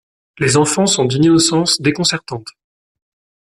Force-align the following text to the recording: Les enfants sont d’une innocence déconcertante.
Les 0.39 0.57
enfants 0.57 0.87
sont 0.87 1.05
d’une 1.05 1.25
innocence 1.25 1.79
déconcertante. 1.79 2.47